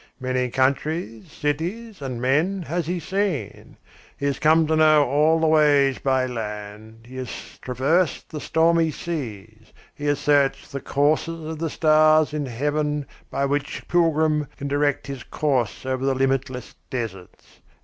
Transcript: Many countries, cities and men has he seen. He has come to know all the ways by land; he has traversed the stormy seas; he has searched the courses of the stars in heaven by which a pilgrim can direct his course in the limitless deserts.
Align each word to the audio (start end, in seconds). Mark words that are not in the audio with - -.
Many 0.19 0.49
countries, 0.49 1.31
cities 1.31 2.01
and 2.01 2.19
men 2.19 2.63
has 2.63 2.87
he 2.87 2.99
seen. 2.99 3.77
He 4.17 4.25
has 4.25 4.39
come 4.39 4.65
to 4.65 4.75
know 4.75 5.03
all 5.07 5.39
the 5.39 5.45
ways 5.45 5.99
by 5.99 6.25
land; 6.25 7.05
he 7.07 7.17
has 7.17 7.29
traversed 7.61 8.31
the 8.31 8.39
stormy 8.41 8.89
seas; 8.89 9.71
he 9.93 10.05
has 10.07 10.17
searched 10.17 10.71
the 10.71 10.81
courses 10.81 11.45
of 11.47 11.59
the 11.59 11.69
stars 11.69 12.33
in 12.33 12.47
heaven 12.47 13.05
by 13.29 13.45
which 13.45 13.81
a 13.81 13.85
pilgrim 13.85 14.47
can 14.57 14.67
direct 14.67 15.05
his 15.05 15.21
course 15.21 15.85
in 15.85 16.01
the 16.01 16.15
limitless 16.15 16.73
deserts. 16.89 17.59